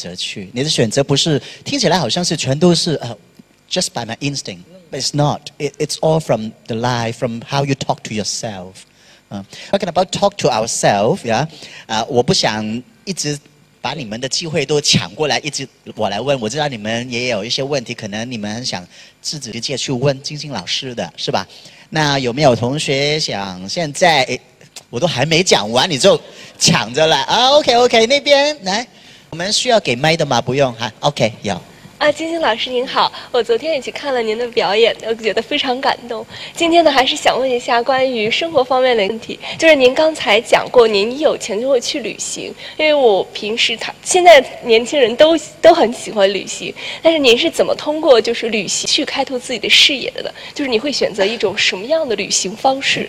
[0.00, 3.16] 择去，你的选择不是听起来好像是全都是呃、
[3.70, 4.60] just by my instinct.
[4.90, 5.40] But it's not.
[5.58, 8.84] It, it's all from the life, from how you talk to yourself.
[9.28, 11.46] 嗯、talking about talk to ourselves, yeah.
[11.86, 13.38] 啊、我不想一直
[13.80, 16.40] 把你们的机会都抢过来，一直我来问。
[16.40, 18.86] 我知道你们也有一些问题，可能你们想
[19.20, 21.46] 自己直接去问晶晶老师的，是吧？
[21.90, 24.40] 那有没有同学想现在？
[24.88, 26.20] 我都还没讲完，你就
[26.58, 28.86] 抢着来啊？OK OK，那边来，
[29.30, 30.40] 我们需要给麦的吗？
[30.40, 30.92] 不用哈。
[30.98, 31.58] OK，有。
[31.98, 36.26] 啊，金星老师您好，我昨天也去看了您的表演，我觉得非常感动。
[36.52, 50.30] 今天呢，还是想问一下关于生活方面的问题，就是您刚才讲过，您一有钱就会去旅行，因为我平时他现在年轻人都都很喜欢旅行，但是您是怎么通过就是旅行去开拓自己的视野的呢？
[50.52, 53.08] 就是你会选择一种什么样的旅行方式？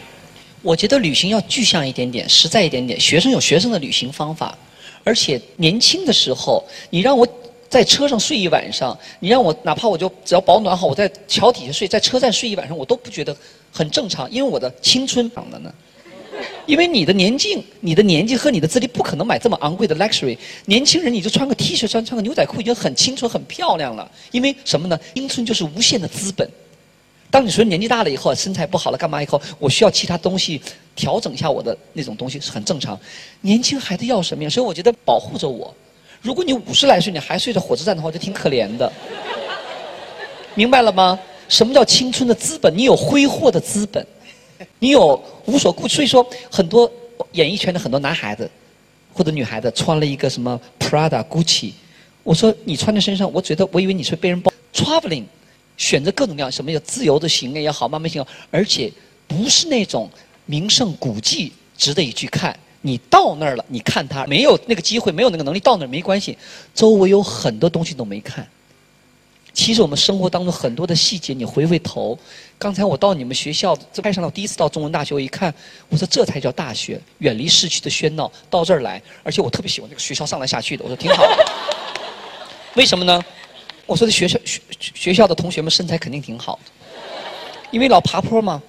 [0.62, 3.00] 我觉得旅行要具象一点点，实在一点点。
[3.00, 4.56] 学生有学生的旅行方法，
[5.04, 7.28] 而且年轻的时候，你让我
[7.70, 13.36] 在车上睡一晚上，你让我哪怕我就只要保暖好，我在桥底下睡，在车站睡一晚上，我都不觉得
[13.72, 15.74] 很正常，因为我的青春长的呢。
[16.66, 20.38] 因为你的年纪、你的年纪和你的资历不可能买这么昂贵的 luxury。
[20.66, 24.10] 年轻人你就穿个 T 恤、穿穿个牛仔裤已经很青春、很漂亮了。
[24.32, 25.00] 因为什么呢？
[25.14, 26.50] 青春就是无限的资本。
[27.32, 30.62] 当你说年纪大了以后，身材不好了，干嘛以后，我需要其他东西
[30.96, 33.00] 调整一下我的那种东西是很正常。
[33.40, 34.50] 年轻孩子要什么呀？
[34.50, 35.74] 所以我觉得保护着我。
[36.22, 38.92] 如果你五十来岁你还睡在火车站的话，就挺可怜的。
[40.54, 41.18] 明白了吗？
[41.48, 42.78] 什么叫青春的资本？
[42.78, 44.06] 你有挥霍的资本，
[44.80, 45.88] 你有无所顾。
[45.88, 46.92] 所以说，很多
[47.32, 48.50] 演艺圈的很多男孩子
[49.14, 51.72] 或者女孩子穿了一个什么 Prada、Gucci，
[52.24, 55.24] 我说你穿在身上，我觉得我以为你是被人包 traveling。
[55.82, 58.92] 选择各种各样什么叫自由的行也好，慢慢行，而且
[59.28, 60.08] 不是那种
[60.46, 62.56] 名胜古迹值得你去看。
[62.84, 66.38] 你到那儿了，你看它没有那个机会，没有那个能力到那儿没关系。
[66.76, 68.48] 周围有很多东西都没看。
[69.54, 72.18] 其实我们生活当中很多的细节，你回回头。
[72.60, 75.52] 刚才我到你们学校，这爱上了第一次到中文大学，我一看，
[75.90, 81.24] 我说这才叫大学，远离市区的喧闹，到这儿来，而且我特别喜欢这个学校上来下去的，我说挺好。
[82.76, 83.24] 为什么呢？
[83.92, 86.72] 我说的学校学学校的同学们身材肯定挺好的，
[87.72, 88.64] 因为老爬坡嘛。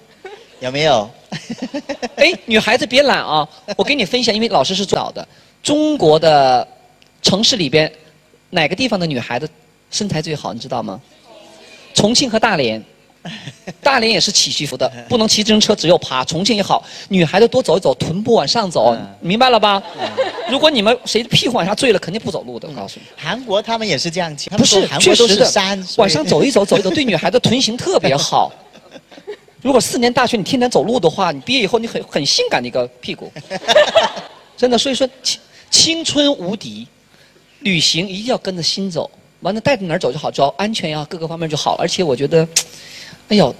[0.59, 1.09] 有没有？
[2.15, 3.47] 哎，女孩子别懒啊！
[3.77, 5.25] 我给你分享，因为老师是主导的。
[5.61, 6.67] 中国的
[7.21, 7.89] 城市里边，
[8.49, 9.49] 哪个地方的女孩子
[9.91, 10.51] 身材最好？
[10.53, 11.01] 你知道吗？
[11.93, 12.83] 重庆和大连。
[13.81, 16.23] 大连也是起起伏的， 不能骑自行车，只有爬。
[16.25, 19.81] 重庆也好，女孩子多走一走，臀部往上走，明白了吧？
[20.49, 22.67] 如果你们谁屁股往下坠了，肯定不走路的。
[22.67, 28.51] 我告诉你，韩国他们也是这样骑，不是，确实的，山往上走一走，走一走， 对女孩子臀型特别好。
[29.61, 33.31] 如果四年大学你天天走路的话，你毕业以后你很很性感的一个屁股，
[34.57, 34.77] 真的。
[34.77, 36.85] 所以说青青春无敌，
[37.61, 39.09] 旅行一定要跟着心走，
[39.39, 41.75] 完了带着哪儿走就好，只要安全呀，各个方面就好。
[41.79, 42.45] 而且我觉得。
[43.33, 43.55] 哎呦，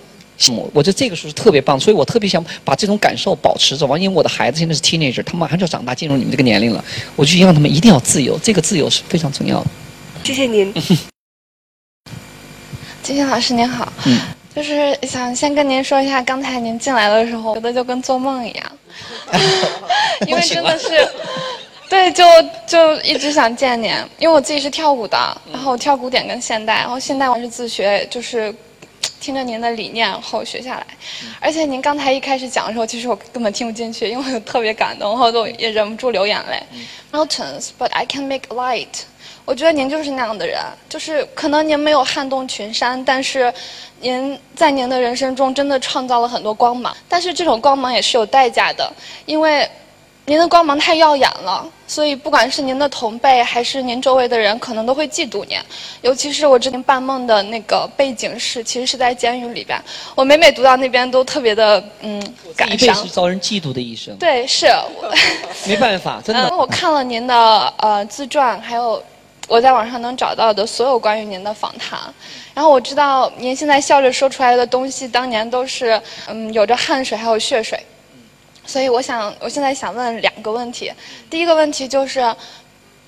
[0.72, 3.88] 我觉得这个时候是特别棒，所以我特别想把这种感受保持着。
[3.88, 6.86] 完，因为我的孩子现在是 teenager，他们马上就要长大，进入你们这个年龄了，
[7.16, 9.68] 我就希望他们一定要自由，这个自由是非常重要的。
[10.24, 10.72] 谢谢您，
[13.02, 14.20] 金星老师您好，嗯，
[14.56, 18.72] 就是想先跟您说一下，刚才您进来的时候，觉得就跟做梦一样，
[20.28, 20.90] 因为真的是，
[21.90, 22.24] 对，就
[22.68, 23.90] 就一直想见您，
[24.20, 25.18] 因为我自己是跳舞的，
[25.52, 28.54] 然后跳古典跟现代，然后现代我是自学，就是。
[29.24, 30.86] 听着您的理念后学下来，
[31.40, 36.62] 而且您刚才一开始讲的时候，其实我根本听不进去，因为我特别感动，然后都也忍不住流眼泪。
[37.10, 38.90] Mountains, but I can make light。
[39.46, 43.54] 我觉得您就是那样的人，就是可能您没有撼动群山，但是
[44.02, 46.94] 您在您的人生中真的创造了很多光芒。
[47.08, 48.92] 但是这种光芒也是有代价的，
[49.26, 49.66] 因为。
[50.26, 55.58] 您的光芒太耀眼了，所以不管是您的同辈还是您周围的人，可能都会嫉妒您。
[56.02, 59.78] 尤其是我之前办梦的那个背景是，其实是在监狱里边。
[60.16, 62.22] 我每每读到那边，都特别的嗯
[62.56, 62.78] 感伤。
[62.78, 64.16] 一辈子遭人嫉妒的一生。
[64.16, 64.68] 对，是。
[65.68, 66.56] 没办法，真的。
[66.56, 69.04] 我看了您的呃自传，还有
[69.50, 72.00] 我在网上能找到的所有关于您的访谈，
[72.54, 77.78] 然后我知道您现在笑着说出来的东西，当年都是嗯有着汗水还有血水。
[78.66, 80.92] 所以我想，我现在想问两个问题。
[81.30, 82.20] 第一个问题就是，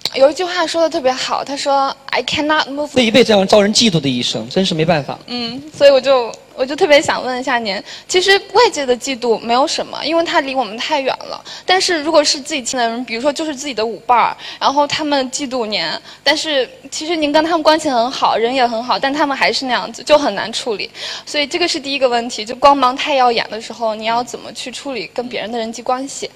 [0.13, 2.92] 有一句话说的特别好，他说 “I cannot move”。
[2.94, 5.19] 这一辈子让招人嫉妒的一生，真是没办法。
[5.28, 11.44] 嗯，所以我就我就特别想问一下您，其实外界的嫉妒没有什么，因为他离我们太远了。
[11.66, 15.84] 但是如果是自己亲的人，比如说就是自己的舞伴儿，然后他们嫉妒您，
[16.24, 20.90] 但是其实您跟他们关系很好，人也很好，但他们还是那样子，就很难处理。
[21.25, 26.30] 所以这个是第一个问题，就光芒太耀眼的时候，你要怎么去处理跟别人的人际关系？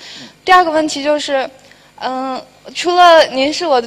[0.44, 1.50] 第二个问题就是，
[2.00, 2.42] 嗯，
[2.74, 3.82] 除了您是我。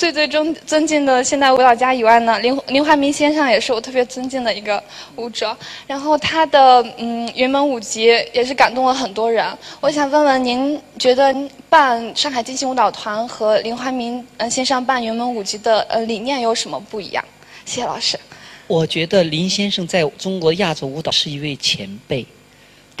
[0.00, 4.82] 最最尊尊敬的现代舞蹈家以外呢，林林怀民先生也是我特别尊敬的一个
[5.16, 5.54] 舞者。
[5.86, 9.46] 然后他的嗯云门舞集也是感动了很多人。
[9.78, 11.36] 我想问问您，觉得
[11.68, 17.22] 办上海金星舞蹈团和林怀民嗯先生办云门舞集的呃理念有什么不一样？
[17.66, 18.18] 谢谢老师。
[18.68, 22.26] 我觉得林先生在中国亚洲舞蹈是一位前辈。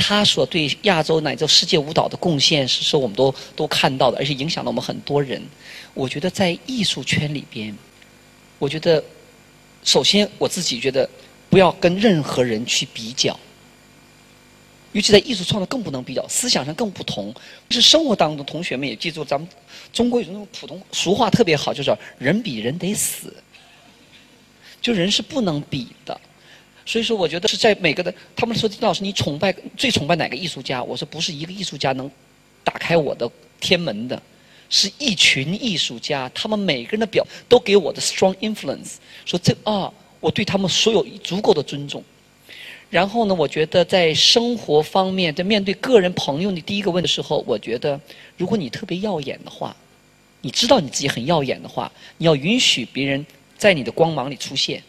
[0.00, 5.40] 他所对亚洲乃至世界舞蹈的贡献，是是我们都都看到的，而且影响了我们很多人。
[5.94, 7.76] 我觉得在艺术圈里边，
[8.58, 9.02] 我觉得
[9.84, 11.08] 首先我自己觉得
[11.48, 13.38] 不要跟任何人去比较，
[14.92, 17.32] 尤其在艺术创作更不能比较，思想上更不同。
[17.70, 19.48] 是生活当中，同学们也记住，咱们
[19.92, 23.34] 中国有那种普通俗话特别好，就是人比人得死，
[24.80, 26.20] 就人是不能比的。
[26.90, 30.82] 所以说，我觉得是在每个的，他们说金老师，你崇拜最崇拜哪个艺术家？
[30.82, 32.10] 我说不是一个艺术家能
[32.64, 34.20] 打开我的天门的，
[34.68, 38.94] 是一群艺术家，他们每个人的表都给我的 strong influence。
[39.24, 39.88] 说这啊，
[40.18, 42.02] 我对他们所有足够的尊重。
[42.90, 48.00] 然后呢，我觉得在生活方面，在面对个人朋友你第一个问的时候，我觉得
[48.36, 49.76] 如果你特别耀眼的话，
[50.40, 53.24] 你知道你自己很耀眼的话，你要允许别人
[53.56, 54.82] 在你的光芒里出现。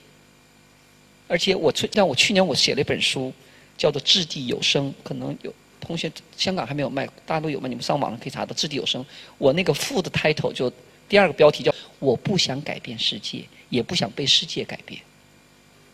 [1.32, 3.32] 而且我去，像我去年我写了一本书，
[3.78, 7.70] 叫做《掷地有声》，可能有同学香港还没有卖，大家都有吗？
[7.70, 9.02] 你们上网上可以查到《掷地有声》。
[9.38, 10.70] 我那个副的 title 就
[11.08, 15.02] 第二个标题叫“我不想改变世界，也不想被世界改变”，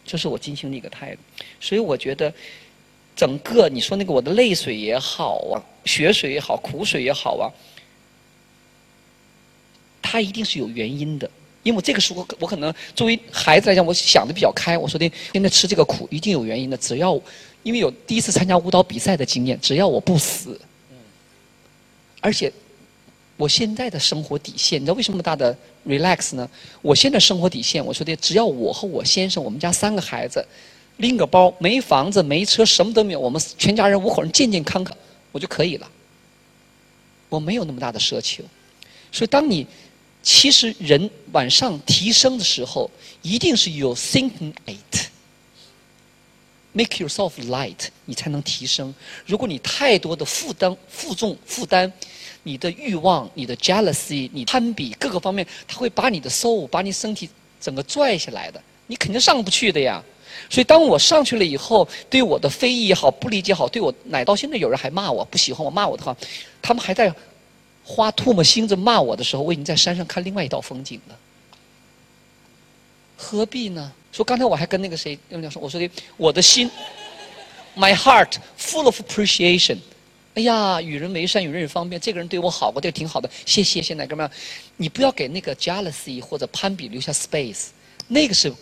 [0.03, 1.21] 这是我进行的一个态度。
[1.59, 2.33] 所以我觉得，
[3.15, 7.45] 整个你说那个我的泪水也好啊，血水也好，苦水也好啊，
[10.01, 11.29] 它一定是有原因的。
[11.67, 14.77] 因为我这个时候，我可能作为孩子来讲，我想的比较开。
[14.77, 16.77] 我说的，现在吃这个苦一定有原因的。
[16.77, 17.19] 只要
[17.61, 20.57] 因为有第一次参加舞蹈比赛的经验，只要我不死，
[22.21, 22.49] 而且
[23.35, 25.53] 我现在的生活底线，你知道为什么大的
[25.85, 26.49] relax 呢？
[26.81, 30.41] 我现在生活底线，我说的，只要我和我先生，我们家三个孩子
[30.97, 34.95] 拎个包，没房子没车，什么都没有，我们全家人五口人健健康康，
[35.33, 35.91] 我就可以了。
[37.27, 38.41] 我没有那么大的奢求，
[39.11, 39.67] 所以当你。
[40.23, 42.91] 其实人往上提升的时候，
[43.21, 48.93] 一定是有 thinking light，make yourself light，你才能提升。
[49.25, 51.89] 如果你太多的负担、负重、负担，
[52.43, 57.29] 你的欲望、你的 jealousy、你攀比各个方面，它会把你的 soul、把你身体
[57.61, 60.03] 整个拽下来的，你肯定上不去的呀。
[60.49, 66.13] 所以当我上去了以后，对我的非议也好、不理解好，对我乃到现在有人还骂我、不喜欢我、骂我的话，
[66.61, 67.13] 他们还在。
[67.89, 71.17] 花唾沫星子骂我的时候，我已经在山上看另外一道风景了。
[73.15, 73.93] 何必呢？
[74.11, 76.69] 说刚才我还跟那个谁那讲说，我说的我的心
[77.77, 79.77] ，my heart full of appreciation。
[80.33, 81.99] 哎呀，与人为善，与人方便。
[81.99, 83.81] 这个人对我好，我对挺好的，谢谢。
[83.81, 84.29] 现在哥们，
[84.75, 87.67] 你不要给那个 jealousy 或者攀比留下 space，
[88.07, 88.53] 那个是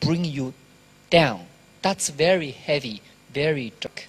[0.00, 0.52] bring you
[1.10, 1.40] down。
[1.82, 3.00] That's very heavy,
[3.34, 4.04] very dark，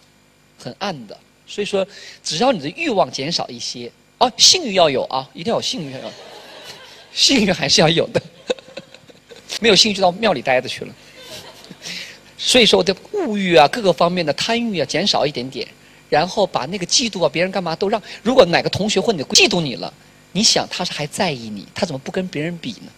[0.57, 1.19] 很暗的。
[1.47, 1.85] 所以说，
[2.23, 6.11] 只要你的欲望减少一些，哦，性欲要有啊，一定要有性欲，要有，
[7.13, 8.21] 性欲还是要有的，
[9.61, 10.93] 没有性欲就到庙里待着去了。
[12.37, 15.67] 所以说，我的物欲啊，各个方面的贪欲啊，减少一点点，
[16.09, 18.01] 然后把那个嫉妒啊，别人干嘛都让。
[18.21, 19.91] 如果哪个同学或你嫉妒你了，
[20.33, 22.91] 你想他是还在意你，他怎么不跟别人比呢？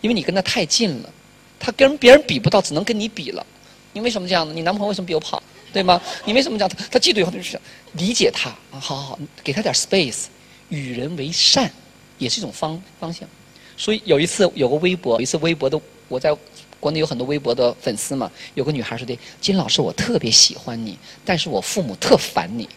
[0.00, 1.10] 因为你跟他太近了，
[1.58, 3.44] 他跟别人比不到，只能跟你比了。
[3.92, 4.54] 你为什么这样呢？
[4.54, 5.42] 你男朋友为什么比我胖？
[5.72, 6.00] 对吗？
[6.24, 6.76] 你为什么讲他？
[6.90, 7.58] 他嫉妒以后就是
[7.94, 10.24] 理解他啊，好好好，给他点 space，
[10.68, 11.70] 与人为善，
[12.18, 13.28] 也是一种方方向。
[13.76, 16.36] 所以有一次有个微博，有一次微博的我在
[16.78, 22.68] 国内有很多微博的粉丝嘛，有个女孩说的：“金老师，我特别喜欢你，但是我父母特烦你。”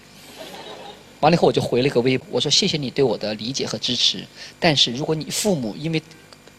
[1.21, 4.25] 完了以后我就回了一个微博，我说：“谢谢你对我的理解和支持，
[4.59, 6.01] 但是如果你父母因为……”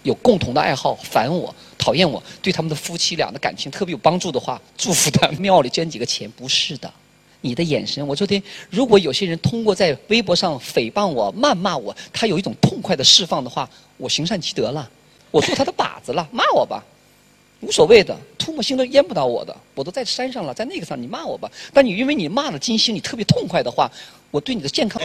[0.06, 5.26] 有共同的爱好，烦我、讨厌我，对他们的夫妻俩的感情特别有帮助的话，祝福他。
[5.38, 6.90] 庙里捐几个钱，不是的。
[7.40, 14.88] 你的眼神，我昨天如果有些人通过在微博上诽谤我、谩骂我，他有一种痛快的释放的话，我行善积德了，
[15.32, 16.84] 我做他的靶子了，骂我吧，
[17.60, 21.50] 无所谓的，唾沫星都淹不到我的，我都在山上了，在那个上，你骂我吧。
[21.75, 23.90] 但你因为你骂了金星，你特别痛快的话，
[24.30, 25.02] 我对你的健康。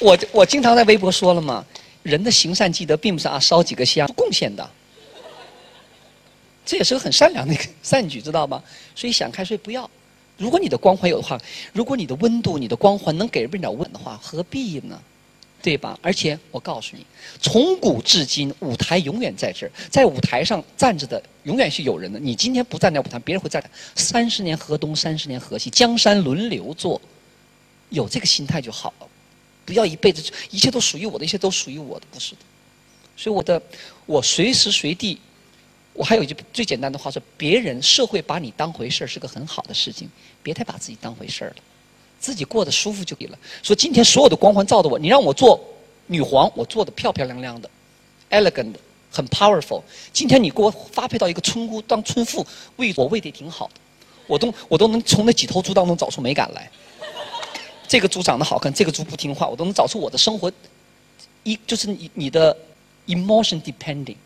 [0.00, 1.64] 我我经常在微博说了嘛，
[2.02, 4.68] 人的行善积德并不是啊烧几个香贡献的，
[6.64, 8.62] 这也是个很善良的一个善举，知道吧？
[8.94, 9.88] 所以想开，所以不要。
[10.36, 11.40] 如果你的光环有的话，
[11.72, 15.00] 如果你的温度、你的光环能给人点温暖的话，何必呢？
[15.60, 15.98] 对吧？
[16.00, 17.04] 而且我告诉你，
[17.40, 22.20] 从古至今，舞台永远在这儿，在舞台上站着的永远是有人的。
[22.20, 23.60] 你今天不站在舞台，别人会站。
[23.96, 27.00] 三十年河东，三十年河西，江山轮流坐。
[27.90, 29.08] 有这个心态就好了，
[29.68, 32.38] 不要一辈子一切都属于我的，一切都属于我的，不是的。
[33.14, 33.60] 所以我的
[34.06, 35.18] 我随时随地，
[35.92, 40.08] 我还有一句最简单的话说：别人社会把你当回事儿是个很好的事情，
[40.42, 41.56] 别太把自己当回事儿了，
[42.18, 43.38] 自己过得舒服就可以了。
[43.62, 45.62] 说今天所有的光环照着我，你让我做
[46.06, 47.68] 女皇，我做的漂漂亮亮的
[48.30, 48.72] ，elegant，
[49.10, 49.82] 很 powerful。
[50.14, 52.46] 今天你给我发配到一个村姑当村妇，
[52.76, 53.74] 喂我喂的挺好的，
[54.26, 56.70] 我都我都能从那几头猪当中找出美感来。
[57.88, 60.52] 这个猪长得好看，这个猪不听话，我都能找出我的生活，
[61.42, 62.54] 一就是你你的
[63.06, 64.16] emotion depending，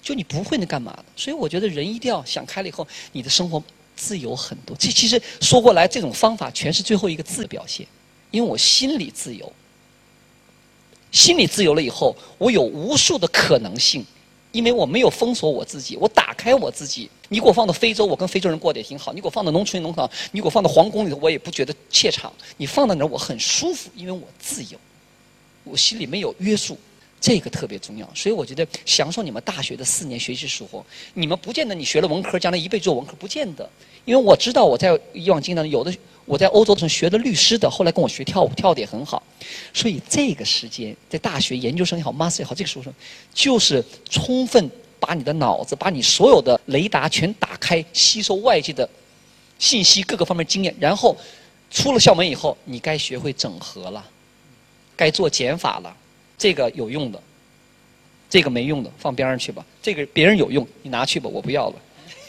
[0.00, 1.04] 就你不会那干嘛的。
[1.16, 3.60] 所以我觉得人一定要想开了以后，你的生活
[3.96, 4.76] 自由很多。
[4.78, 7.84] 这其实说过来，这种方法全是最后一个自表现，
[8.30, 9.52] 因为我心里自由，
[11.10, 14.06] 心里自由了以后，我有无数的可能性。
[14.52, 17.10] 因为我没有封锁我自己，我打开我自己。
[17.28, 22.32] 你给我放到非洲，我跟非洲人过得也挺好；你给我放到农村农场，你给我放到皇宫里头，我也不觉得怯场。
[22.56, 24.78] 你放到那儿，我很舒服，因为我自由，
[25.64, 26.78] 我心里没有约束，
[27.20, 28.08] 这个特别重要。
[28.14, 33.68] 所以我觉得享受你们大学的四年学习生活，你们不见得你学了文科，将来一辈子做文科，不见得。
[34.06, 35.94] 因为我知道我在以往经常有的。
[36.28, 39.22] 我在欧洲的时候学的律师的，后来跟我学跳舞，跳的也很好。
[39.72, 42.84] 所以这个时间在大学研究生也好，master 也好，这个时候
[43.32, 44.70] 就是充分
[45.00, 48.88] 把你的脑子，把你所有的雷达全打开，吸收外界的
[49.58, 50.74] 信息，各个方面经验。
[50.78, 51.16] 然后
[51.70, 54.04] 出了校门以后，你该学会整合了，
[54.94, 55.96] 该做减法了。
[56.36, 57.20] 这个有用的，
[58.28, 59.64] 这个没用的放边上去吧。
[59.82, 61.76] 这个别人有用，你拿去吧，我不要了。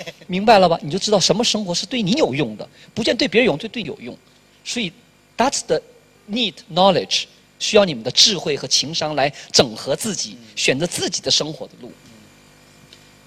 [0.27, 0.79] 明白了吧？
[0.81, 4.17] 你就知道什么生活是对你有用的，不见对别人有用，对对有用。
[4.63, 4.91] 所以
[5.37, 5.81] ，that's the
[6.29, 7.23] need knowledge，
[7.59, 11.91] 需要你们的智慧和情商来整合自己，选择自己的生活的路。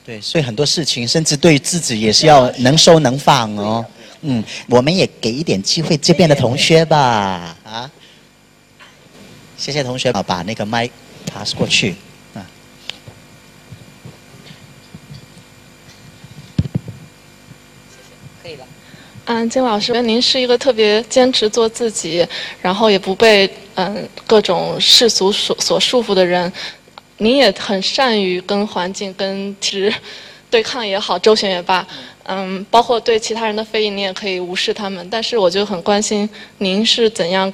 [0.05, 3.85] 对，所以很多事情，甚至对自己也是要能收能放哦。
[4.23, 7.57] 嗯，我们也给一点机会这边的同学吧。
[7.65, 7.91] 啊，
[9.57, 10.89] 谢谢同学，把那个麦
[11.27, 11.95] pass 过去。
[19.25, 22.27] 嗯，金老师，您是一个特别坚持做自己，
[22.61, 26.53] 然后也不被嗯各种世俗所所束缚的人。
[27.19, 29.95] 您也很善于跟环境、跟体制
[30.51, 31.87] 对抗也好，周旋也罢，
[32.25, 35.09] 嗯，包括对其他人的非议，你也可以无视他们。
[35.09, 37.53] 但是我就很关心，您是怎样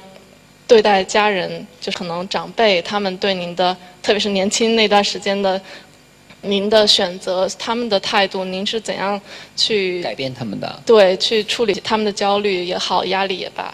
[0.65, 5.61] 对待家人，就可能长辈他们对您的，特别是年轻那段时间的。
[6.41, 9.19] 您的选择，他们的态度，您是怎样
[9.55, 10.83] 去改变他们的？
[10.85, 13.73] 对，去处理他们的焦虑也好，压力也罢。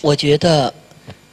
[0.00, 0.72] 我觉得，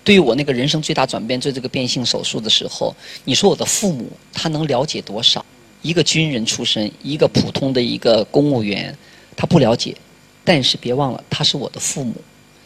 [0.03, 2.93] 对于我那个人生最大转变，做这个变性手术的时候，
[3.23, 5.45] 你说我的父母他能了解多少？
[5.81, 8.93] 一个军人出身，一个普通的一个公务员，
[9.35, 9.95] 他不了解。
[10.43, 12.15] 但是别忘了，他是我的父母。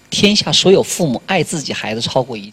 [0.10, 2.51] 天下所有父母爱自己孩子超过一。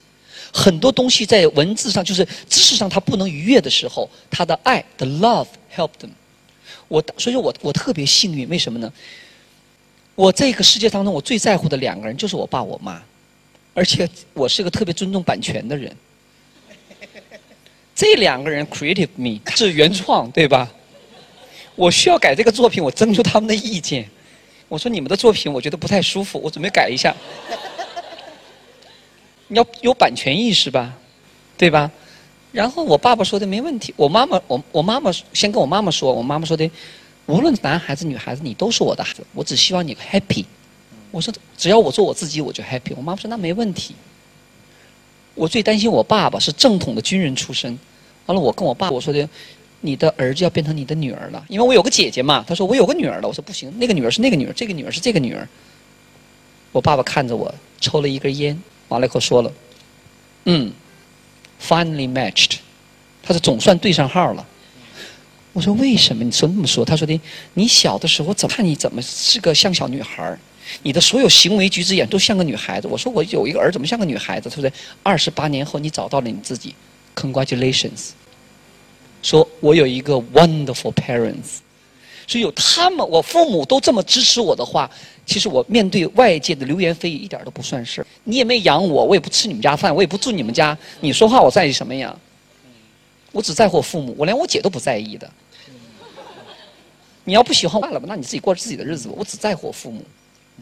[0.53, 6.11] 很多东西在文字上，就是知识上，他不能逾越的时候，他的爱，the love helped them。
[6.89, 8.93] 我所以说我我特别幸运，为什么呢？
[10.15, 13.03] 我这个世界当中，我最在乎的两个人就是我爸我妈，
[13.75, 15.95] 而且我是个特别尊重版权的人。
[17.95, 20.69] 这两个人 created me 是原创，对吧？
[21.77, 24.09] 我需要改这个作品，我征求他们的意见。
[24.69, 27.15] 我说你们的作品我觉得不太舒服，我准备改一下。
[29.49, 30.95] 你要有版权意识吧，
[31.57, 31.91] 对吧？
[32.53, 36.71] 然后我爸爸说的没问题，我妈妈我我妈妈先跟我妈妈说，我妈妈说的，
[37.27, 40.45] 无论男孩子女孩子，你都是我的孩子，我只希望你 happy。
[41.11, 42.93] 我说只要我做我自己，我就 happy。
[42.97, 43.95] 我妈妈说那没问题。
[45.35, 47.79] 我最担心我爸爸是正统的军人出身，
[48.27, 49.29] 完了我跟我爸我说的，
[49.83, 52.45] 你的儿子要变成你的女儿了，因为我有个姐姐嘛。
[52.49, 55.47] 他说我有个女儿了，我说不行，那个女儿是那个女儿，这个女儿是这个女儿。
[56.73, 58.61] 我爸爸看着我抽了一根烟。
[58.89, 59.53] 完了以后说了，
[60.45, 60.73] 嗯
[61.63, 62.57] ，finally matched，
[63.23, 64.47] 他说总算对上号了。
[65.53, 66.85] 我说为什么你说那么说？
[66.85, 67.21] 他说的，
[67.55, 70.39] 你小的时候怎么看你怎么是个像小女孩，
[70.83, 72.87] 你的所有行为举止眼都像个女孩子。
[72.87, 74.49] 我说我有一个儿怎么像个女孩子？
[74.49, 74.71] 他说
[75.03, 76.75] 二十八年后你找到了你自己
[77.17, 78.11] ，congratulations。
[79.23, 81.59] 说我有一个 wonderful parents。
[82.29, 84.89] 所以有他们，我父母都这么支持我的话，
[85.25, 88.07] 其实我面对外界的流言蜚语一点都不算事儿。
[88.25, 90.77] 你也没养我，我也不吃你们家饭，我也不住你们家。
[91.01, 92.15] 你说话我在意什么呀？
[93.33, 95.31] 我只在乎我父母，我连我姐都不在意的。
[97.25, 99.15] 你要不喜欢，算了吧，那你自己过自己的日子吧。
[99.17, 100.05] 我只在乎我父母，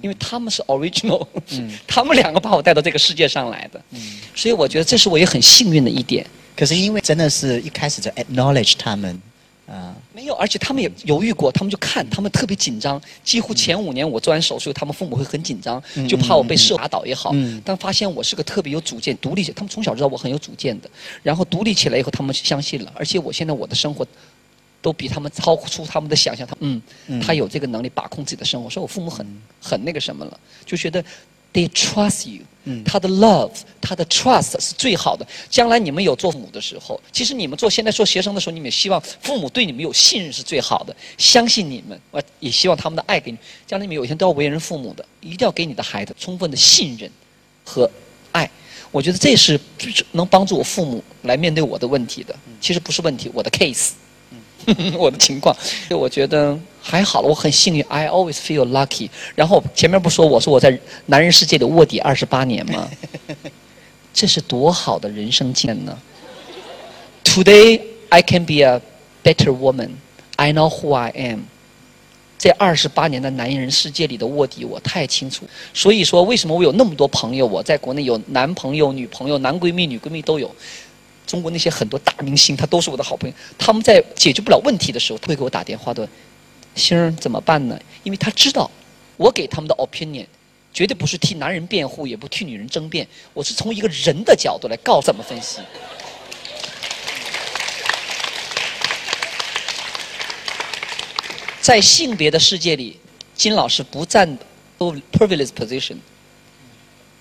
[0.03, 1.27] 因为他们是 original，
[1.85, 3.83] 他们两个把我带到这个世界上来的。
[4.37, 6.25] 所以我觉得这是我也很幸运的一点。
[6.57, 9.21] 可是因为真的是一开始就 acknowledge 他们。
[9.67, 9.93] 啊。
[10.17, 12.99] 没有，而且他们也犹豫过，他们就看，他们特别紧张。
[13.23, 17.35] 几乎前五年我做完手术，他们父母会很紧张，就怕我被社打倒也好。
[17.63, 20.89] 但发现我是个特别有主见、独立，他们从小知道我很有主见的。
[21.23, 22.91] 然后独立起来以后，他们相信了。
[22.97, 24.07] 而且我现在我的生活，
[24.81, 26.47] 都比他们超出他们的想象。
[26.47, 26.81] 他嗯，
[27.21, 28.71] 他有这个能力把控自己的生活。
[28.71, 29.27] 所以我父母很
[29.61, 31.05] 很那个什么了，就觉得。
[31.57, 32.43] They trust you，
[32.85, 35.27] 他的 love，他的 trust 是最好的。
[35.49, 43.39] 将来你们有做父母的时候，其实你们做现在做学生的时候，你们也希望父母对你们有信任是最好的，相信你们，我也希望他们的爱给你。
[43.67, 47.11] 将来你们有一天都要为人父母的，一定要给你的孩子充分的信任
[47.65, 47.91] 和
[48.33, 48.51] 爱。
[48.91, 49.59] 我觉得这是
[50.13, 52.37] 能帮助我父母来面对我的问题的。
[52.61, 53.93] 其实不是问题，我的 case。
[54.99, 55.55] 我的情况，
[55.91, 59.09] 我觉得还好了，我很幸运，I always feel lucky。
[59.35, 62.89] 然后前面不说我说我在男人世界里卧底二十八年吗？
[64.13, 65.97] 这是多好的人生经验呢
[67.23, 68.81] ！Today I can be a
[69.23, 69.91] better woman.
[70.37, 71.41] I know who I am。
[72.39, 75.45] 这二十八年的男人世界里的卧底，我太清楚。
[75.73, 77.47] 所以说，为什么我有那么多朋友？
[77.47, 80.55] 我在国内有男朋友、女朋友、男闺蜜、女闺蜜都有。
[81.27, 83.35] 中国那些很多大明星，他都是我的好朋友。
[83.59, 86.09] 他们在解决不了问题的时候，他会给我打电话的。
[86.77, 87.79] 星儿怎么办呢？
[88.05, 88.71] 因为他知道，
[89.17, 90.27] 我给他们的 opinion，
[90.73, 93.09] 绝对不是替男人辩护，也不替女人争辩。
[93.33, 95.61] 我是从一个人的角度来告怎么分析。
[101.61, 103.01] 在性别的世界里，
[103.35, 104.39] 金老师不占
[104.79, 105.97] privileged position，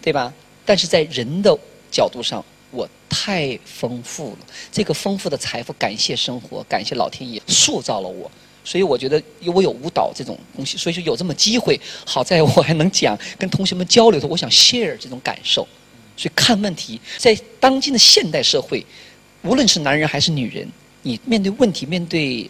[0.01, 0.31] 对吧？
[0.65, 1.57] 但是在人的
[1.89, 2.43] 角度上。
[2.71, 2.89] 我
[3.25, 4.37] 太丰富了，
[4.71, 8.29] 这个丰富的财富，感谢生活，感谢老天爷塑造了我，
[8.63, 9.19] 所以我觉得
[9.51, 15.67] 我有舞蹈这种东西，所以说有这么机会，好在我还能讲，跟同学们交流的，我想 share 这种感受，
[16.15, 18.85] 所以看问题，在当今的现代社会，
[19.41, 22.47] 无论是男人还是女人，你面对问题、面对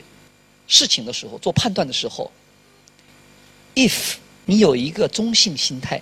[0.67, 2.29] 事情的时候，做判断的时候
[3.75, 4.15] ，if
[4.45, 6.01] 你有一个中性心态，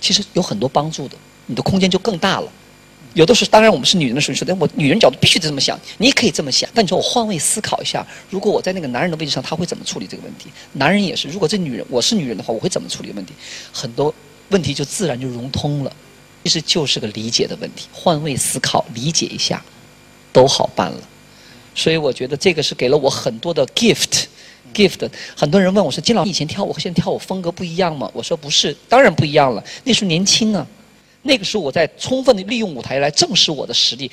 [0.00, 2.52] 其实有很多帮助的，你的空间就更大了。
[3.18, 5.76] 有的时候，当然我们是女人的时候，说的我女人角度必须得这么想。
[5.98, 10.48] 你可以这么想，但你说我换位思考一下，如果我在那个男人的位置上，他会怎么处理这个问题？
[10.74, 13.34] 男人也是，如果这女人我是女人的话，我会怎么处理问题？
[13.72, 14.14] 很多
[14.50, 15.92] 问题就自然就融通了。
[16.44, 19.60] 其实就是个理解的问题，换位思考，理解一下，
[20.32, 21.00] 都好办了。
[21.74, 25.10] 所以我觉得这个是给了我很多的 gift，gift。
[25.36, 29.64] 很多人问我说：“金老师，以前跳舞和现在跳舞风格不一样吗？”我说：“不是，当然不一样了。
[29.82, 30.64] 那时候年轻啊。”
[31.22, 34.10] 那个时候，我在充分的利用舞台来证实我的实力。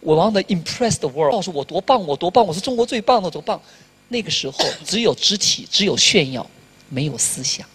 [0.00, 3.60] 我 want to impress the world，告诉我多棒，我多棒，我是中国最棒的，多棒。
[4.08, 6.48] 那个时候只有肢体，只有炫耀，
[6.88, 7.66] 没有思想。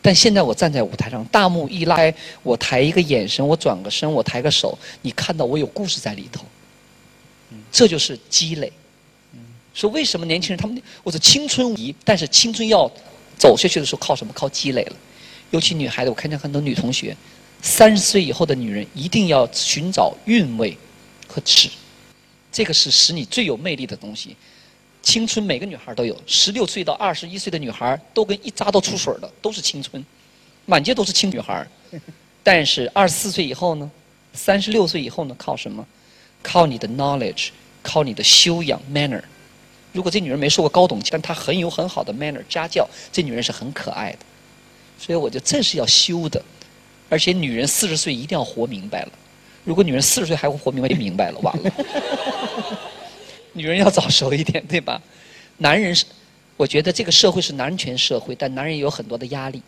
[0.00, 6.44] 但现在我站在舞台上，大幕一拉开，我抬一个眼神，我转个身，我抬个手，你看到我有故事在里头。
[7.72, 8.72] 这就是积累。
[9.74, 12.90] 说为什么年轻人他们，我是青春无疑，但是青春要
[13.36, 14.32] 走下去的时候靠什么？
[14.32, 14.96] 靠积累了。
[15.50, 17.16] 尤其女孩子，我看见很多女同学，
[17.62, 20.76] 三十岁以后的女人一定要寻找韵味
[21.28, 21.68] 和尺，
[22.50, 24.36] 这个是使你最有魅力的东西。
[25.02, 30.04] 青春每个女孩都有，十六岁到二十一岁的女孩都跟一扎都出水的，都是青春，
[30.64, 31.64] 满街都是青女孩。
[32.42, 33.88] 但是二十四岁以后呢，
[34.32, 35.86] 三十六岁以后呢，靠什么？
[36.42, 37.50] 靠你的 knowledge，
[37.82, 39.22] 靠你的修养 manner。
[39.92, 44.18] 如果这女人没受过高等教育，但她很有很好的 manner 家教，这女人是很可爱的。
[44.98, 46.42] 所以我觉得这是要修的，
[47.08, 49.12] 而且女人四十岁一定要活明白了。
[49.64, 51.70] 如果女人四十岁还不活明白，就明白了，完了。
[53.52, 55.00] 女人要早熟一点，对吧？
[55.58, 56.04] 男人是，
[56.56, 59.62] 我觉得这个社会是男权社会，但男人也有很多的压力，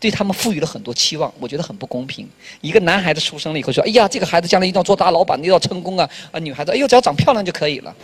[0.00, 2.28] 对他们赋予了很多期望，我觉得很不公平。
[2.60, 7.94] 一个男孩子出生了以后说：“哎呀，这个孩子将来一定要做大老板，一定要成功啊！”啊，女孩子：“哎呦，只要长漂亮就可以了。”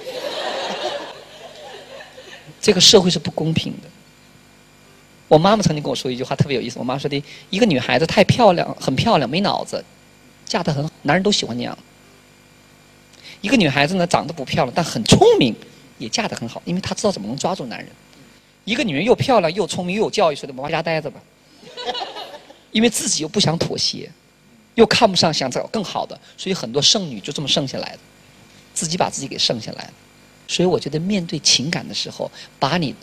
[2.60, 3.88] 这个社会是不公平的。
[5.32, 6.78] 我妈妈曾经跟我说一句话特别有意思。
[6.78, 9.82] 我妈说的，一个女孩子太漂亮，很漂亮，没脑子，
[10.44, 11.76] 嫁得很好，男人都喜欢那样。
[13.40, 15.54] 一个女孩子呢，长得不漂亮，但很聪明，
[15.96, 17.88] 也嫁得很好，因为她知道怎么能抓住男人。
[18.66, 21.18] 一个女人又漂亮又聪明又有教育，说的往家待着吧。
[22.70, 24.10] 因为自己又不想妥协，
[24.74, 27.98] 又看不上想找更好的，所以很多剩女就这么剩下来的，
[28.74, 29.92] 自己把自己给剩下来了。
[30.46, 32.94] 所以我觉得面对情感的时候，把你。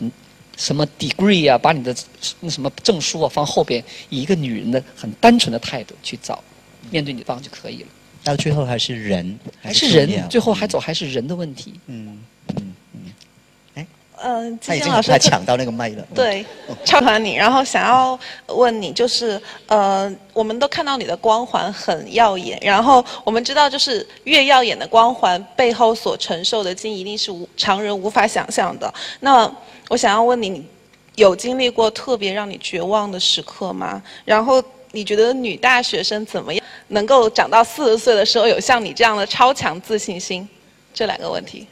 [0.60, 1.96] 什么 degree 啊，把你的
[2.40, 6.44] 那什么证书啊放后边，以一个女人的很单纯的态度去找，
[6.90, 7.88] 面对女方就可以了。
[8.22, 11.72] 到最后还是人，还是人，最后还走还是人的问题。
[11.86, 12.22] 嗯
[14.22, 16.06] 嗯他已经金星老师特很快抢到那个麦了。
[16.12, 16.46] 嗯，对，
[16.84, 28.92] 超喜欢你，然后想要问你，就是呃，我们都看到你的光环很耀眼，然后我们知道，就是越耀眼的光环背后所承受的劲，一定是无常人无法想象的。
[29.20, 29.50] 那
[29.88, 30.64] 我想要问你，你
[31.16, 34.02] 有经历过特别让你绝望的时刻吗？
[34.24, 40.48] 然后你觉得女大学生怎么样能够长到四十岁的时候有像你这样的超强自信心？
[40.92, 41.66] 这两个问题。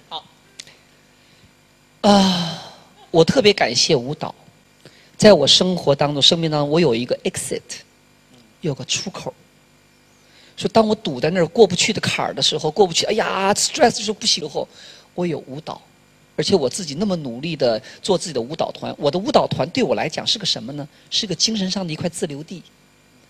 [2.02, 2.62] 啊，
[3.10, 4.34] 我特别感谢舞蹈，
[5.16, 7.60] 在我生活当中、生命当中，我有一个 exit，
[8.60, 9.34] 有个出口。
[10.56, 14.66] 说当我堵在那儿过不去的坎儿的时候，过不去，哎呀，stress 的时候不行后，
[15.14, 15.80] 我有舞蹈，
[16.36, 20.88] 而且我自己那么努力的做自己的舞蹈团，我的舞蹈团对我来讲是个什么呢？
[21.10, 22.62] 是个精神上的一块自留地。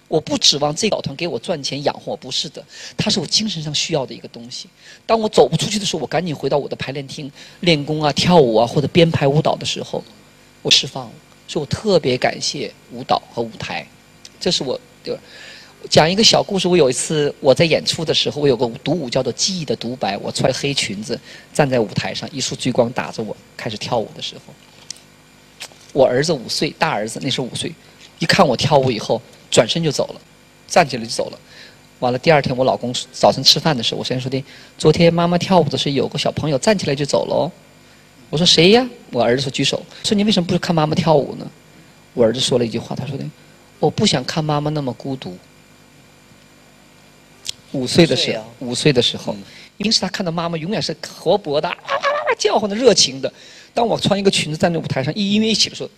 [0.08, 2.64] 我不指望这个舞团给我赚钱养活我，不是的，
[2.96, 4.68] 它是我精神上需要的一个东西。
[5.06, 10.02] 当我走不出去的时候，我赶紧回到我的排练厅练功啊、跳舞啊或者编排舞蹈的时候，
[10.62, 11.12] 我释放了。
[11.46, 13.86] 所以我特别感谢舞蹈和舞台，
[14.38, 15.20] 这是我对吧？
[15.88, 21.18] 讲一个小故事，我有一次我在演出的时候，我有个独舞叫做《记忆的独白》，我穿黑裙子
[21.54, 24.52] 站在舞台上，一束聚光打着我，开始跳舞的时候，
[25.92, 27.72] 我儿子五岁，大儿子那时候五岁，
[28.18, 30.20] 一看我跳舞以后，转身就走了，
[30.66, 31.38] 站起来就走了。
[32.00, 34.44] 完了，第二天我老公早晨吃饭的时候，我先说的，
[34.76, 37.50] 昨天妈妈跳舞的时候，有个小朋友站起来就走了哦。
[38.30, 38.88] 我说谁呀？
[39.10, 41.50] 我儿子说举手，说你为什么不是看妈妈跳舞呢？
[42.14, 43.24] 我儿子说了一句话，他说的，
[43.80, 45.36] 我不想看妈妈那么孤独。
[47.72, 49.36] 五岁的时候五岁的时候，
[49.76, 53.32] 平时他看到妈妈永远是活泼的，啊哇哇哇叫唤的、热情的。
[53.74, 55.90] 当我穿一个裙子站在舞台上，一音乐一起的时候，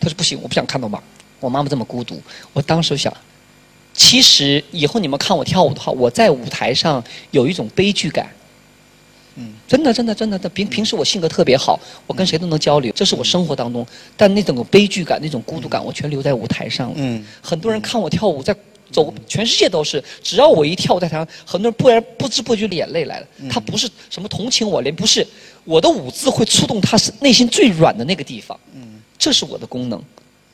[0.00, 1.02] 他说不行，我不想看到妈，
[1.42, 2.20] 我妈妈这么孤独。
[2.52, 3.12] 我当时想，
[3.92, 7.02] 其实以后你们看我跳舞的话，我在舞台上
[7.32, 8.30] 有一种悲剧感。
[9.34, 16.94] 嗯，真的，真的，真的，平平时我性格特别好，我跟谁都能交流，这是我生活当中，但那种悲剧感、那种孤独感，我全留在舞台上了。
[16.98, 18.54] 嗯，很多人看我跳舞，在
[18.90, 23.26] 走，全世界都是，只要我一跳舞在台上，很多人不然不知不觉眼泪来了。
[23.48, 25.26] 他不是什么同情我，连不是
[25.64, 28.60] 我的舞姿会触动他是内心最软的那个地方。
[28.74, 29.98] 嗯，这是我的功能。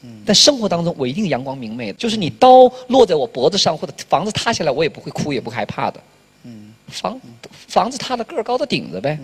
[0.03, 6.01] 嗯，但生活当中我一定阳光明媚的，就是你刀落在我脖子上或者房子塌下来，我也不会哭，也不害怕的。
[6.45, 7.21] 嗯，房
[7.67, 9.19] 房子塌了，个儿高的顶着呗。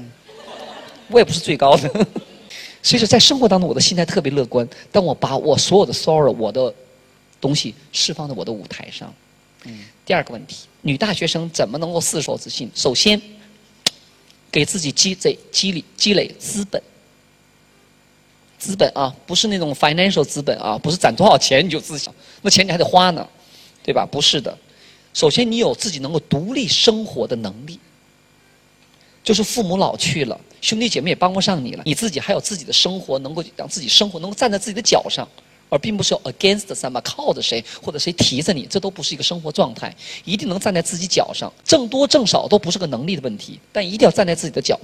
[1.09, 1.89] 我也不是最高的。
[2.83, 4.69] 所以说，在生活当中，我的心态特别乐观。
[4.91, 6.75] 当我把我所有的 sorrow，我的
[7.41, 9.13] 东西释放在我的舞台上。
[9.65, 9.85] 嗯。
[10.05, 12.71] 第二个问题，女大学生怎么能够四手自信？
[12.75, 13.21] 首先，
[14.51, 16.83] 给自己积累、积累、积累资本。
[18.64, 23.27] 资本啊，不是那种 financial 资本啊，不是攒多少钱你就自信，那钱你还得花呢，
[23.83, 24.09] 对吧？
[24.11, 24.57] 不是的。
[25.12, 27.79] 首先，你有自己能够独立生活的能力。
[29.22, 35.27] 就是父母老去了，兄弟姐妹也帮不上你了，你自己还有自己的生活，能够让自己生活能够站在自己的脚上，
[35.70, 39.94] 而并不是 against some 靠着谁或者谁提着你，这都不是一个生活状态。
[40.24, 44.79] 一定能站在自己脚上，挣多挣少都不是个能力的问题，但一定要站在自己的脚，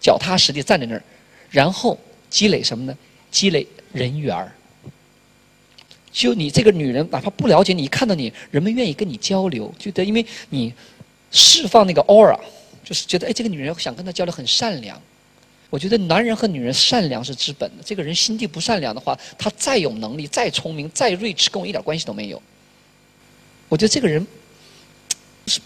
[0.00, 1.02] 脚踏实地站在那儿，
[1.48, 1.96] 然后
[2.32, 2.96] 积累什么呢？
[3.30, 4.50] 积累人缘儿。
[6.10, 10.72] 就你这个女人，哪怕不了解你，一看到你，人们愿意跟你交流，觉得因为你
[11.30, 12.38] 释放那个 aura。
[12.84, 15.00] 就是觉得哎，这个女人想跟她交流很善良。
[15.70, 17.82] 我觉得男人和女人善良是资本的。
[17.84, 22.42] 这个人心地不善良的话，他再有能力、再聪明、再睿智，跟我一点关系都没有。
[23.68, 24.26] 我觉得这个人
[25.46, 25.60] 是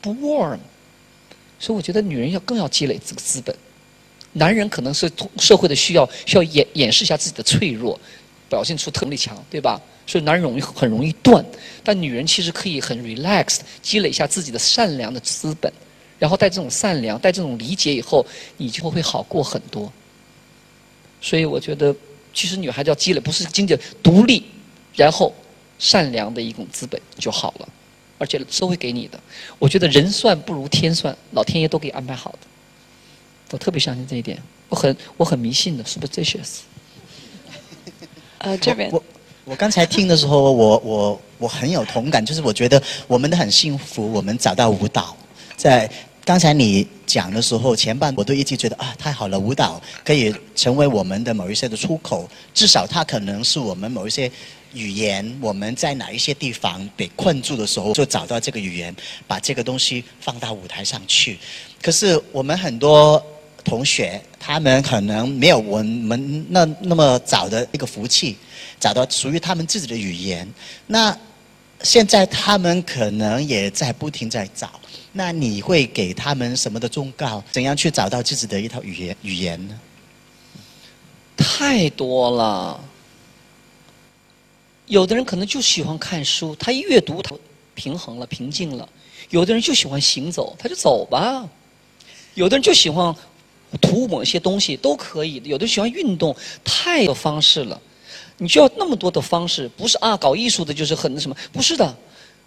[0.00, 0.58] 不 warm，
[1.58, 3.54] 所以我觉得女人要更要积累这个资本。
[4.32, 7.98] 男人可能是社会的需要，需要掩掩饰一下自己的脆弱，
[8.48, 9.80] 表现出特力强，对吧？
[10.06, 11.44] 所以男人容易很容易断，
[11.84, 15.72] 但女人其实可以很 relaxed，积累一下自己的善良的资本。
[16.18, 18.24] 然后带这种善良，带这种理解以后，
[18.56, 19.92] 你就会好过很多。
[21.20, 21.94] 所以我觉得，
[22.32, 24.44] 其实女孩子要积累，不是经济独立，
[24.94, 25.34] 然后
[25.80, 27.68] 善良的一种资本就好了，
[28.18, 29.18] 而且社会给你的。
[29.58, 32.38] 我觉得人算不如天算，老天爷都给安排好的。
[33.52, 34.36] 我特别相信这一点，
[34.68, 36.62] 我很我很迷信的，superstitious。
[38.38, 39.04] 呃，这边我
[39.44, 45.16] 我刚才听的时候，我我我很有同感，就是我觉得我们都很幸福，我们找到舞蹈
[45.56, 45.88] 在。
[46.24, 54.30] 刚才你讲的时候，前半我都一直觉得啊，太好了，舞蹈可以成为我们的某一些的出口，至少它可能是我们某一些
[54.72, 58.94] 语言，我们在哪一些地方被困住的时候，就找到这个语言，
[59.26, 61.40] 把这个东西放到舞台上去。
[61.82, 63.20] 可是我们很多
[63.64, 68.36] 同学，他们可能没有我们那那么早的一个福气，
[68.78, 70.46] 找到属于他们自己的语言。
[70.86, 71.16] 那
[71.82, 74.70] 现在他们可能也在不停在找。
[75.14, 77.44] 那你会给他们什么的忠告？
[77.52, 79.78] 怎样去找到自己的一套语言语言呢？
[81.36, 82.80] 太多了。
[84.86, 87.34] 有的人可能就喜欢看书，他一阅读他
[87.74, 88.88] 平衡了、平静了；
[89.30, 91.46] 有的人就喜欢行走，他就走吧；
[92.34, 93.14] 有的人就喜欢
[93.80, 97.80] 涂抹一些东西，都可以；有的喜欢运动，太多方式了。
[98.38, 100.16] 你需要那么多的方式，不是啊？
[100.16, 101.36] 搞艺术的就是很那什么？
[101.52, 101.96] 不是的，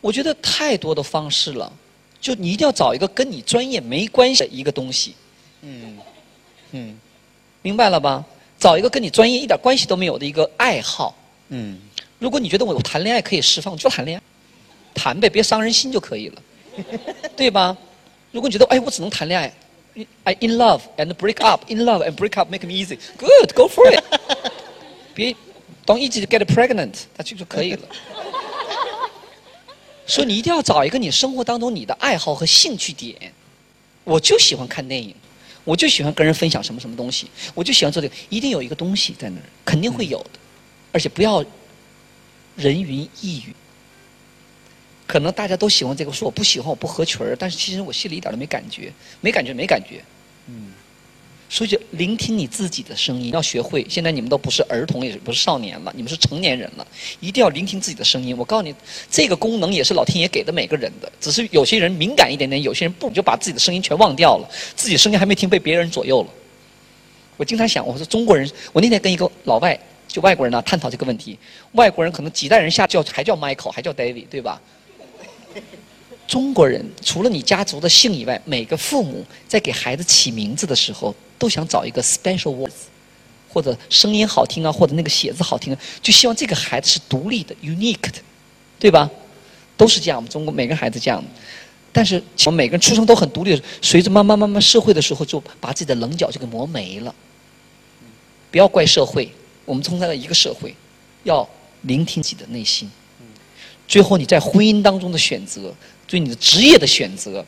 [0.01, 1.71] 我觉得太多的方式了。
[2.19, 5.15] 就你一定要找一个跟你专业没关系的一个东西。
[5.61, 5.97] 嗯
[6.71, 6.99] 嗯，
[7.61, 8.25] 明白了吧？
[8.57, 11.15] 找一个跟你专业一点关系都没有的一个爱好。
[11.49, 11.79] 嗯。
[12.17, 14.23] 如果你觉得我谈恋爱可以释放，就谈恋爱，
[14.93, 16.41] 谈呗，别伤人心就可以了，
[17.35, 17.77] 对吧？
[18.31, 19.53] 如果你觉得哎，我只能谈恋爱
[20.23, 24.03] ，I in love and break up，in love and break up make me easy，good，go for it。
[25.13, 25.35] 别
[25.85, 27.87] ，don't easy get pregnant，那就就可以了。
[30.05, 33.33] 所以你一定要找一个你生活当中你的爱好和兴趣点。
[34.03, 35.15] 我就喜欢看电影，
[35.63, 40.39] 我就喜欢跟人分享什么什么东西，我就喜欢做这个，一定有一个东西在那儿，肯定会有的，
[40.91, 41.43] 而且不要。
[42.55, 43.53] 人云亦云，
[45.07, 47.35] 可能大家都喜欢这个，说我不喜欢，我不合群儿。
[47.37, 48.91] 但是其实我心里一点都没感觉，
[49.21, 50.03] 没感觉，没感觉。
[50.47, 50.71] 嗯，
[51.49, 53.85] 所以就聆听你自己的声音，要学会。
[53.87, 56.87] 现在你们都不是儿童，也不是少年了，你们是成年人了，
[57.19, 58.35] 一定要聆听自己的声音。
[58.35, 58.73] 我告诉你，
[59.09, 66.29] 这个功能也是老天爷给的每个人的，只是有些人敏感一点点，有些人不，就把自己的声音全忘掉了，自己声音还没听，被别人左右了。
[67.37, 69.79] 我经常想，我说中国人，我那天跟一个老外。
[70.07, 71.37] 就外国人呢，探讨这个问题。
[71.73, 74.61] 外国人可能几代人下叫还叫 Michael，还叫 David，对吧？
[76.27, 82.71] 中国人除了你家族的姓以外，每个父母在给孩子起名字的时候，都想找一个 special words，
[83.49, 88.19] 或者声音好听啊，或者那个写字好听，啊，就希望这个孩子是独立的、unique 的，
[88.79, 89.09] 对吧？
[89.77, 91.23] 都是这样，我们中国每个孩子这样。
[91.91, 97.13] 但是我们每个人出生都很独立，随着慢慢慢慢社会的时候，就把自己的棱角就给磨没了。
[98.51, 99.31] 不要怪社会。
[99.63, 100.75] 我们存在了一个社会，
[101.23, 101.47] 要
[101.81, 102.91] 聆听自己的内心。
[103.87, 105.73] 最后你在婚姻当中的选择，
[106.07, 107.45] 对你的职业的选择，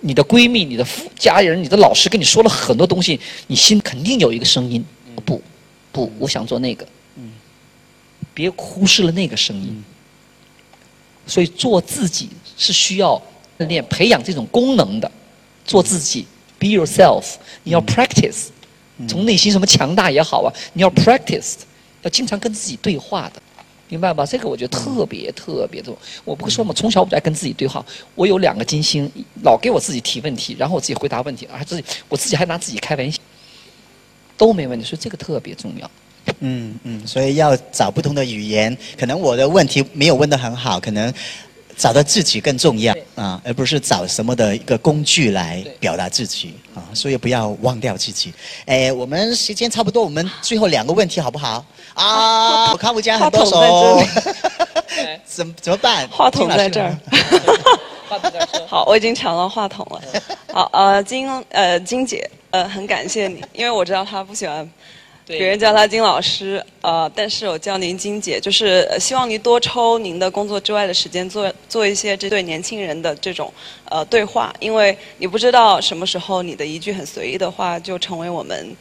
[0.00, 4.84] 你的闺蜜、你的父家人、你的老师跟你说了很多东西，你心肯定有一个声音：
[5.24, 5.42] 不，
[5.92, 6.86] 不，我想做那个。
[8.34, 9.82] 别忽视了那个声音。
[11.26, 13.20] 所以做自己是需要
[13.56, 15.10] 练、培养这种功能的。
[15.64, 16.26] 做自己
[16.58, 17.24] ，be yourself，
[17.64, 18.48] 你要 practice。
[19.08, 21.54] 从内心什么强大也好啊，你要 practice，
[22.02, 23.42] 要经常跟自己对话的，
[23.88, 24.26] 明白吧？
[24.26, 25.96] 这个我觉得特别特别多。
[26.24, 27.84] 我不会说嘛，从小我就爱跟自己对话。
[28.14, 29.10] 我有两个金星，
[29.42, 33.18] 老给我自己提问题，然后我自己回答问题，还自己我自己还拿自己开玩笑，
[34.36, 34.84] 都没问题。
[34.84, 35.90] 所以这个特别重要。
[36.40, 38.76] 嗯嗯，所以要找不同的语言。
[38.98, 41.12] 可能我的问题没有问得很好，可能。
[41.76, 48.32] 找到自己更重要啊，而不是找什么的一个工具来表达自己啊，所以不要忘掉自己。
[48.64, 51.64] 哎，我们时间差不多，我们最后两个问题好不好？
[51.94, 54.02] 啊， 我看不见很多手，
[55.26, 56.08] 怎怎么办？
[56.08, 56.96] 话筒在这儿。
[58.66, 60.00] 好，我已经抢到话筒了。
[60.52, 64.68] 好，呃，金呃金姐，呃，很感谢你，因为我知道她不喜欢。
[65.26, 73.52] 别人叫她金老师，呃，但是我叫您金姐，就是希望您多抽您的工作之外的时间，做做一些这对年轻人的这种
[73.90, 78.76] 呃对话，因为你不知道什么时候你的一句很随意的话，就成为我们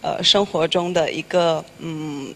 [0.00, 2.34] 呃生活中的一个嗯，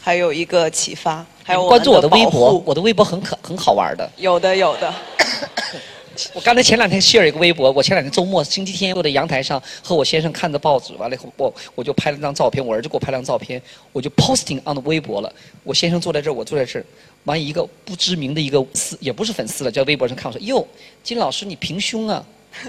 [0.00, 4.92] 还有一个启发，还有关注我的微博，我的微博很可很好玩的，有的有的。
[6.32, 13.60] 我刚才前两天谢尔一个微博，我前两天周末星期天坐在阳台上和我先生看着报纸，完了以后我我就拍了张照片，我儿子给我拍张照片，
[13.92, 15.32] 我就 posting on 微博了。
[15.62, 16.84] 我先生坐在这儿，我坐在这儿，
[17.24, 20.66] 完一个不知名的一个丝也不是粉丝了，在微博上看我说哟，
[21.02, 22.24] 金老师你平胸啊？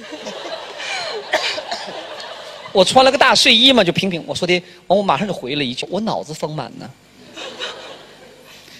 [2.74, 4.22] 我穿了个大睡衣嘛，就平平。
[4.28, 4.54] 我说的，
[4.88, 6.90] 完我马上就回了一句，我脑子丰满呢。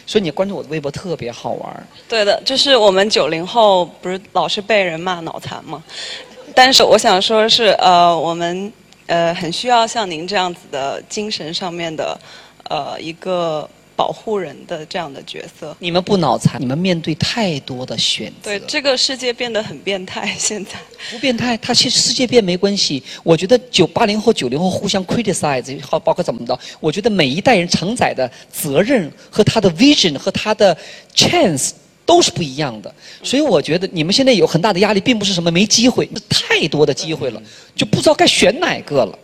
[0.06, 5.84] 所以你关注我的微博特别好玩对的，就是我们九零后不是老是被人骂脑残吗？
[6.54, 8.72] 但是我想说是呃，我们
[9.08, 12.18] 呃很需要像您这样子的精神上面的
[12.70, 13.70] 呃一个。
[13.96, 18.52] 保护人的这样的角色，你们不脑残，你们面对太多的选择。
[18.52, 20.72] 对，这个世界变得很变态，现在
[21.10, 23.02] 不变态，它其实世界变没关系。
[23.24, 26.60] 我觉得九八零后、九零后互相 criticize，好，包括怎么着？
[26.80, 30.78] 我觉得每一代人承载的责任和他的 vision 和他的
[31.16, 31.72] chance
[32.06, 32.94] 都是不一样的。
[33.24, 37.42] 所以我觉得你们现在有很大的压力，并不是什么没机会，是太多的机会了，
[37.76, 39.18] 就不知道该选哪个了，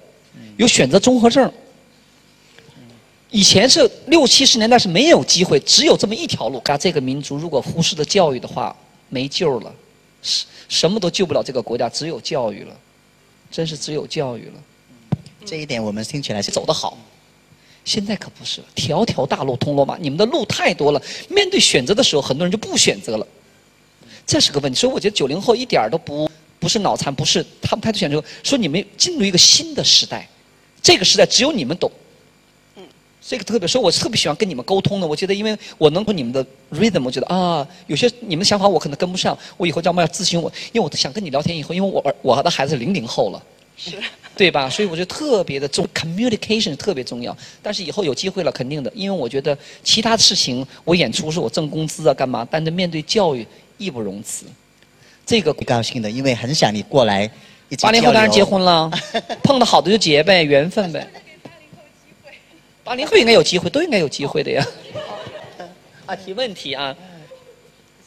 [0.55, 1.51] 有选择综合症。
[3.31, 6.61] 以前是六七十年代是没有机会，只有这么一条路。
[6.65, 8.75] 啊，这个民族如果忽视了教育的话，
[9.07, 9.73] 没救了，
[10.21, 12.75] 什什么都救不了这个国家，只有教育了，
[13.49, 14.53] 真是只有教育了。
[15.45, 16.97] 这一点我们听起来是走得好。
[17.85, 21.01] 现在可不是了，条条大路通罗马，你们的路太多了。
[21.29, 23.25] 面对选择的时候，很多人就不选择了，
[24.27, 24.77] 这是个问题。
[24.77, 30.27] 所以我觉得九零后一点都不不是脑残，不是他们太多选择，说你们进入一个新的时代，
[30.81, 31.89] 这个时代只有你们懂。
[33.21, 35.07] 嗯，这个特别，所以我特别喜欢跟你们沟通的。
[35.07, 43.41] 我觉得，因为我能懂你们的 rhythm，我觉得啊，有些你们的想法我可能跟不上，我以后要么要咨询我，因为我想跟你聊天以后，因为我儿我的孩子零零后了。
[43.77, 43.91] 是。
[44.33, 44.67] 对吧？
[44.69, 47.35] 所以我觉得特别的重，communication 特别重要。
[47.61, 52.47] 但是以后有机会了，肯定的，因为我觉得其他事情，我演出是我挣工资啊，干嘛？
[52.49, 53.45] 但是面对教育，
[53.77, 54.45] 义不容辞。
[55.25, 57.29] 这个高兴的，因为很想你过来
[57.81, 58.89] 八零后当然结婚了，
[59.43, 61.05] 碰到好的就结呗，缘分呗。
[62.91, 64.61] 八零后应该有机会，都应该有机会的呀。
[66.05, 66.93] 啊，提问题啊。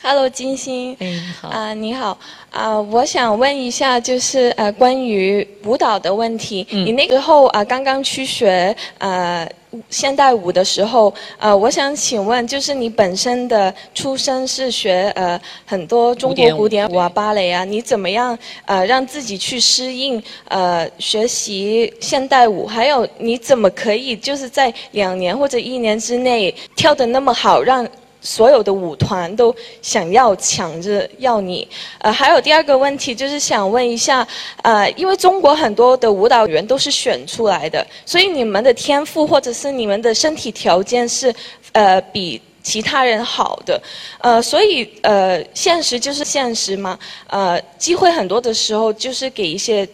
[0.07, 0.95] Hello，金星。
[1.01, 1.49] 哎，好。
[1.49, 2.19] 啊，你好。
[2.51, 6.67] 啊，我想问一下，就是呃，关于舞蹈的问题。
[6.73, 6.85] 嗯。
[6.85, 9.49] 你那个时候啊，刚刚去学呃
[9.89, 22.67] 现代舞的时候，呃，我想请问，就是你本身的出身是学呃很多中国古典舞啊、芭蕾啊，你怎么样呃让自己去适应呃学习现代舞？
[22.67, 27.89] 还有你怎么可以就是在两年或者一年之内跳得那么好，让
[28.25, 34.27] 所有的舞团都想要抢着要你，呃，还有第二个问题就是想问一下，
[34.63, 41.33] 呃，因为中国很多的舞蹈员都是选出来的，所以你们的天赋或者是你们的身体条件是，
[41.73, 43.79] 呃，比其他人好的，
[44.19, 49.87] 呃，所以呃，现实就是现实嘛，呃，机会很多的时候就是给一些。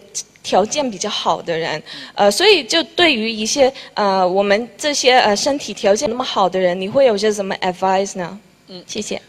[0.43, 1.83] 条件比较好的人，
[2.15, 8.41] 呃，所以就对于一些呃我们这些呃身体条件那么好的人，你会有些什么 advice 呢？
[8.69, 9.21] 嗯，谢谢。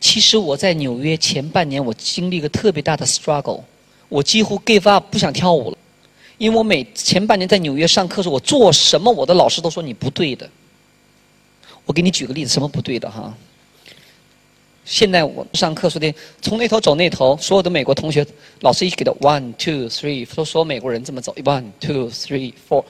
[0.00, 3.60] 其实我在纽约前半年，我经历一个特别大的 struggle，
[4.08, 5.78] 我几乎 give up 不想跳舞了，
[6.36, 10.48] 因为我每前半年在纽约上课时候，我做什么我的老师都说你不对的。
[11.84, 13.34] 我给你举个例子，什么不对的哈？
[14.88, 18.26] 现在我上课说的，从那头走那头，所有的美国同学，
[18.60, 22.82] 老师一给的 one two three，说说美国人这么走，one two three four，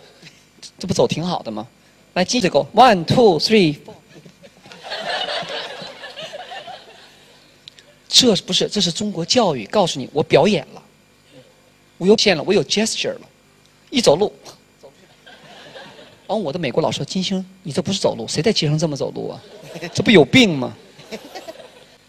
[0.78, 1.66] 这不走挺好的吗？
[2.14, 3.94] 来，记这个 one two three four，
[8.08, 10.82] 这不是这是中国教育告诉你，我表演了，
[11.96, 13.22] 我有线了，我有 gesture 了，
[13.90, 14.32] 一走路，
[16.28, 19.42] 完我的美国老师金星，你这不是走路，谁在街上这么走路啊？
[19.92, 20.72] 这不有病吗？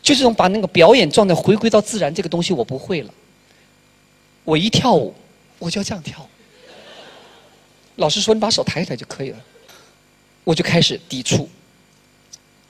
[0.10, 3.14] 就这种把那个表演状态回归到自然这个东西我不会了，
[4.44, 5.14] 我一跳舞
[5.60, 6.28] 我就要这样跳。
[7.98, 9.38] 老师说你把手抬起来就可以了，
[10.44, 11.48] 我就开始抵触，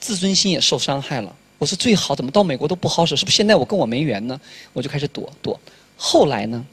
[0.02, 1.34] 自尊心也受伤害了。
[1.58, 4.38] 我说最好怎么到美国都不好使，是不是现在我跟我没缘呢？
[4.73, 5.58] 我就开始躲躲。
[5.95, 6.65] 后来呢，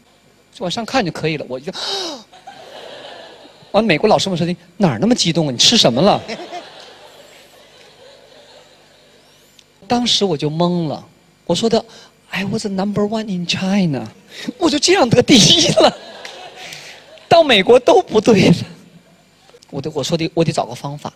[0.53, 1.47] 就往上看就可以了。
[1.49, 1.71] 我就，
[3.71, 5.53] 完美国老师们说你哪儿那么激动啊？
[5.53, 6.21] 你吃什么了？
[9.89, 11.07] 当时我就懵了，
[11.47, 11.85] 我说的
[12.31, 14.07] ，I was number one in China，
[14.59, 15.97] 我就这样得第一了，
[17.29, 18.57] 到美国都不对了，
[19.71, 21.13] 我得我说的我得找个方法，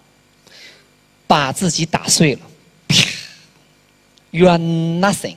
[1.27, 2.41] 把自己打碎了
[4.31, 5.37] ，You are nothing，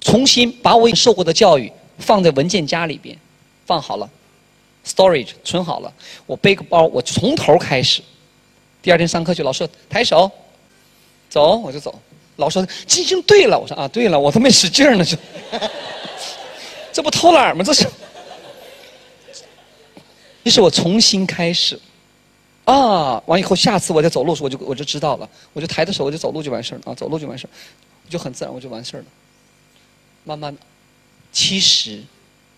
[0.00, 3.18] 重新把我受过的教育放在文件夹里边，
[3.66, 4.08] 放好了
[4.86, 5.92] ，storage 存好了，
[6.26, 8.02] 我背个包，我从头开始，
[8.82, 10.30] 第二天上课去，老师抬手。
[11.30, 11.98] 走，我就走。
[12.36, 15.16] 老师说金星对了，我说啊，对了，我都没使劲呢，这
[16.92, 17.62] 这不偷懒吗？
[17.62, 17.86] 这是。
[20.42, 21.78] 于是我重新开始，
[22.64, 27.50] 啊，完以后下次我再走路时，我就我就知道了，我就抬着手，我就走路就完事了啊，走路就完事儿，
[28.08, 29.04] 就很自然，我就完事了。
[30.24, 30.60] 慢慢的，
[31.30, 32.02] 其实，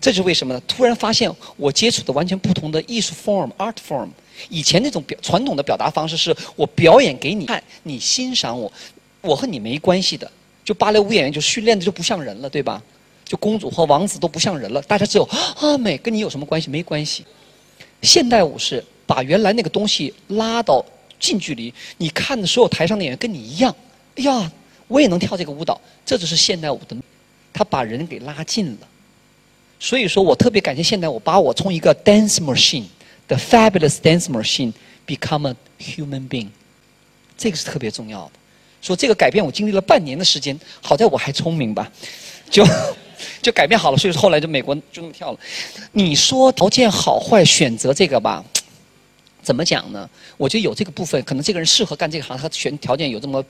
[0.00, 0.62] 这是为什么呢？
[0.68, 4.08] 突然发现我接触的完全不同的艺术 form art form。
[4.48, 8.72] 以前那种表传统的表达方式是我表演给你看，你欣赏我，
[9.20, 10.30] 我和你没关系的。
[10.64, 12.80] 就芭蕾舞演员就训练的就不像人了，对吧？
[13.24, 16.70] 就公主和王子都不像人了，大家只有啊美，跟你有什么关系？
[16.70, 17.24] 没关系。
[18.02, 20.84] 现代舞是把原来那个东西拉到
[21.18, 23.74] 近距离，你看的所有台上的演员跟你一样，
[24.16, 24.52] 哎呀，
[24.86, 26.96] 我也能跳这个舞蹈，这就是现代舞的，
[27.52, 28.88] 他把人给拉近了。
[29.80, 32.84] 所以说我特别感谢现代舞，把我从一个 dance machine。
[33.32, 34.74] The fabulous dance machine
[35.06, 36.48] become a human being，
[37.38, 38.32] 这个是特别重要的。
[38.82, 41.90] 说这个改变我经历了半年的时间，好在我还聪明吧，
[42.50, 42.62] 就
[43.40, 43.96] 就改变好了。
[43.96, 45.38] 所以说后来就美国就那么跳了。
[45.92, 48.44] 你说条件好坏选择这个吧，
[49.42, 50.06] 怎么讲呢？
[50.36, 53.42] 我觉得有这个部分，可能这个人适合干这个行，他选条件有这么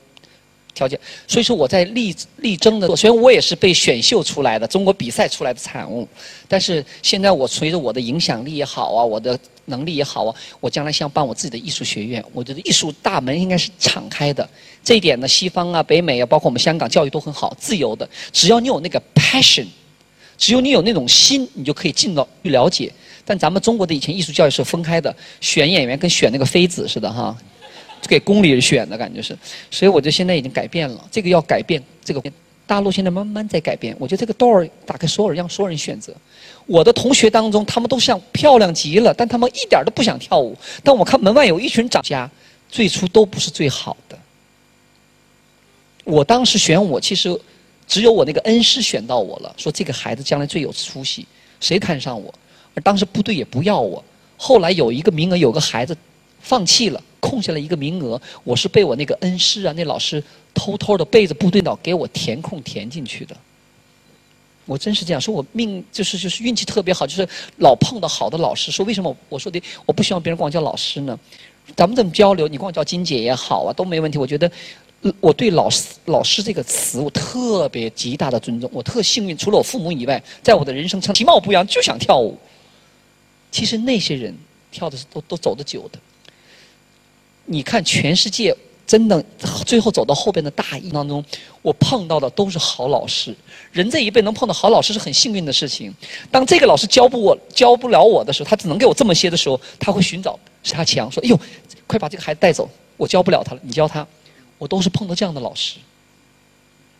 [0.73, 0.99] 条件。
[1.27, 6.07] 所以说我在力力争的，虽然我也是被选秀出来的，中国比赛出来的产物，
[6.47, 12.23] 但是现在我随着我的影响力也好啊，我的能力也好啊，我将来想办我自己的艺术学院。
[12.33, 14.47] 我觉得艺术大门应该是敞开的。
[14.83, 18.07] 这一点呢，西方啊、北美啊，包括我们香港教育都很好，自由的。
[18.31, 19.65] 只要你有那个 passion，
[20.37, 22.91] 只有你有那种心，你就可以进到去了解。
[23.23, 27.33] 但咱们中国的以前艺术教育是分开的，选演员跟选那个妃子似的哈，
[28.07, 29.37] 给宫里人选的感觉是。
[29.71, 31.81] 所以我觉得现在已经改变了，这个要改变。
[32.03, 32.21] 这个
[32.65, 33.95] 大陆现在慢慢在改变。
[33.99, 36.13] 我觉得这个 door 打开，所有人让所有人选择。
[36.65, 40.57] 我的同学当中，他们都像漂亮极了，但他们一点都不想跳舞。
[40.83, 42.29] 但我看门外有一群长家，
[42.69, 44.17] 最初都不是最好的。
[46.05, 47.37] 我当时选我，其实
[47.87, 51.25] 只有我那个恩师选到我了，说这个孩子将来最有出息，
[51.59, 52.33] 谁看上我？
[52.75, 54.03] 而当时部队也不要我。
[54.37, 55.95] 后来有一个名额，有个孩子
[56.41, 57.01] 放弃了，
[57.33, 60.23] 空下了一个名额，我是被我那个恩师啊，那老师
[60.53, 63.35] 偷偷的背着部队脑给我填空填进去的。
[64.65, 67.27] 我真是这样说，我命就是就是运气特别好，就是
[67.57, 68.71] 老碰到好的老师。
[68.71, 71.19] 说为什么我说的我不希望别人管我叫老师呢？
[71.75, 74.17] 咱们这么交流，你管我叫金姐也好啊，都没问题。
[74.17, 74.51] 我觉得。
[75.19, 78.69] 我对老师“老师”这个词，我特别极大的尊重。
[78.71, 82.39] 我特幸运，除了我父母以外，在我的人生上其貌不扬，就想跳舞。
[83.51, 84.33] 其实那些人
[84.71, 85.99] 跳的是都都走得久的。
[87.45, 89.23] 你看，全世界真的
[89.65, 91.23] 最后走到后边的大艺当中，
[91.61, 93.35] 我碰到的都是好老师。
[93.71, 95.93] 人这一辈能碰到好老师是很幸运的事情。
[96.31, 101.39] 当这个老师教不我、教不了我的时候，他只能给我这么些的时候，他会寻找他强，说：“哎呦，
[101.87, 104.05] 快把这个孩子带走，我教不了他了，你教他。”
[104.59, 105.75] 我都是碰到这样的老师，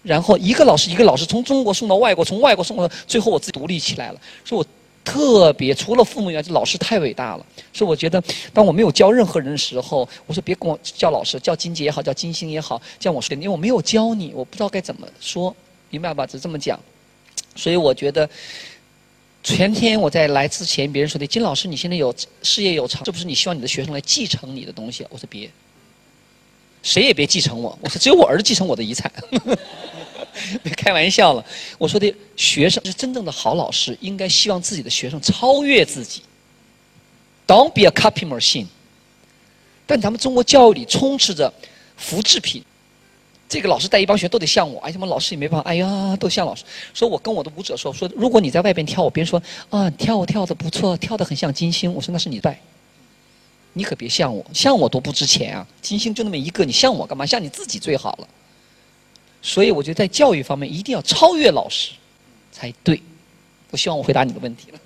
[0.01, 4.19] 然后一个老师一个老师从中国送到外国，从外国送到最后我自己独立起来了。
[4.43, 4.65] 说我
[5.03, 7.45] 特别除了父母以外，这老师太伟大了。
[7.73, 8.23] 所以我觉得，
[8.53, 15.55] 当我没有教任何人的时候，我说别跟我叫老师，叫金姐也好，叫金星也好，叫我说，因为我没有教你，我不知道该怎么说，
[15.89, 16.25] 明白吧？
[16.25, 16.79] 就这么讲。
[17.55, 18.29] 所以我觉得，
[19.43, 25.05] 前天我在来之前，别人说的金老师，你现在有事业有成，这不是你希望你的学生来继承你的东西？
[25.09, 25.49] 我说别。
[26.81, 29.09] 谁也别继承我，我说只有我儿子继承我的遗产，
[30.61, 31.45] 别 开玩笑了。
[31.77, 36.21] 我说的学生是真正的好老师，应该希望自己的学生超越自己。
[37.47, 38.67] Don't be a copy machine。
[39.85, 41.53] 但咱们中国教育里充斥着
[41.97, 42.63] 复制品，
[43.49, 46.63] 这个老师带一帮学生都得像我，哎，他们老师也没办法，哎呀，都像老师。
[46.93, 52.59] 说我跟我的舞者说，说如果你在外边跳舞，别人说啊，跳舞跳的不错，跳的很像金星，我说那是你带。
[53.75, 55.67] 你可别像我，像我多不值钱啊！
[55.81, 57.25] 金星就那么一个，你像我干嘛？
[57.25, 58.27] 像你自己最好了。
[59.43, 61.91] 所以我觉得在教育方面一定要超越老师，
[62.51, 62.99] 才对。
[63.69, 64.79] 我希望我回答你的问题了。